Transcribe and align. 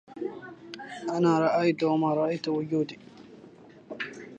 إني 1.15 1.33
رأيت 1.45 1.83
وما 1.83 2.13
رأيت 2.13 2.47
وجودي 2.47 2.97